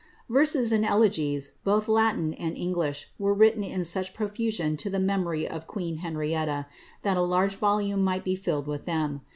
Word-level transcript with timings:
Verses 0.29 0.71
and 0.71 0.83
elegies, 0.83 1.59
both 1.63 1.87
Latin 1.87 2.33
and 2.33 2.57
English, 2.57 3.09
were 3.19 3.35
written 3.35 3.63
in 3.63 3.83
such 3.83 4.15
pro 4.15 4.27
fusion 4.29 4.75
to 4.77 4.89
the 4.89 4.97
memory 4.97 5.47
of 5.47 5.67
queen 5.67 5.97
Henrietta, 5.97 6.65
that 7.03 7.17
a 7.17 7.19
lai^ge 7.19 7.53
volume 7.57 8.03
mifhl 8.03 8.23
be 8.23 8.35
filled 8.35 8.65
with 8.65 8.85
them. 8.85 9.21